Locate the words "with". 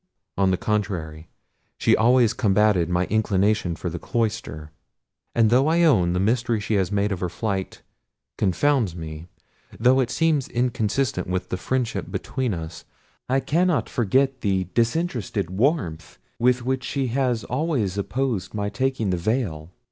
11.27-11.49, 16.39-16.65